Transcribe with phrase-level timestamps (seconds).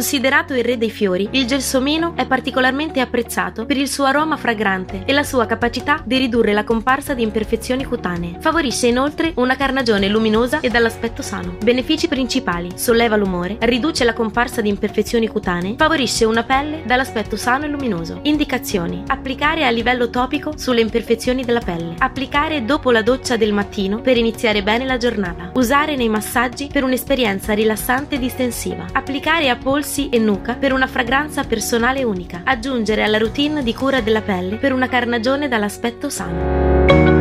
[0.00, 5.02] Considerato il re dei fiori, il gelsomino è particolarmente apprezzato per il suo aroma fragrante
[5.04, 8.38] e la sua capacità di ridurre la comparsa di imperfezioni cutanee.
[8.40, 11.58] Favorisce inoltre una carnagione luminosa e dall'aspetto sano.
[11.62, 17.66] Benefici principali: solleva l'umore, riduce la comparsa di imperfezioni cutanee, favorisce una pelle dall'aspetto sano
[17.66, 18.20] e luminoso.
[18.22, 21.96] Indicazioni: applicare a livello topico sulle imperfezioni della pelle.
[21.98, 25.50] Applicare dopo la doccia del mattino per iniziare bene la giornata.
[25.56, 28.86] Usare nei massaggi per un'esperienza rilassante e distensiva.
[28.92, 29.56] Applicare a
[29.90, 32.42] polsi e nuca per una fragranza personale unica.
[32.44, 37.19] Aggiungere alla routine di cura della pelle per una carnagione dall'aspetto sano.